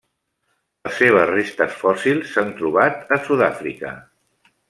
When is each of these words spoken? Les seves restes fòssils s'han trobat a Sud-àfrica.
Les 0.87 0.95
seves 1.01 1.27
restes 1.31 1.75
fòssils 1.83 2.33
s'han 2.37 2.49
trobat 2.63 3.15
a 3.17 3.21
Sud-àfrica. 3.29 3.95